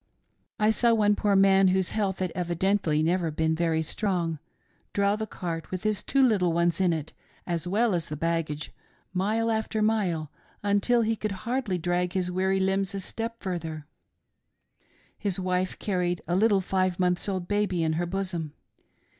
"I 0.59 0.71
saw 0.71 0.95
one 0.95 1.15
poor 1.15 1.35
man 1.35 1.67
whose 1.67 1.91
health 1.91 2.17
had 2.17 2.31
evidently 2.33 3.03
never 3.03 3.29
been 3.29 3.55
strong, 3.83 4.39
draw 4.93 5.15
the 5.15 5.27
cart 5.27 5.69
with 5.69 5.83
his 5.83 6.01
two 6.01 6.23
little 6.23 6.51
ones 6.53 6.81
in 6.81 6.91
it, 6.91 7.13
as 7.45 7.67
well 7.67 7.93
as 7.93 8.09
the 8.09 8.15
baggage, 8.17 8.71
mile 9.13 9.51
after 9.51 9.79
mile, 9.83 10.31
until 10.63 11.03
he 11.03 11.15
could 11.15 11.31
hardly 11.45 11.77
drag 11.77 12.13
his 12.13 12.31
weary 12.31 12.59
limbs 12.59 12.95
a 12.95 12.99
step 12.99 13.43
further; 13.43 13.85
his 15.19 15.39
wife 15.39 15.77
carried 15.77 16.21
a 16.27 16.35
little 16.35 16.61
five 16.61 16.99
months 16.99 17.29
old 17.29 17.47
baby 17.47 17.83
in 17.83 17.93
her 17.93 18.07
bosom. 18.07 18.53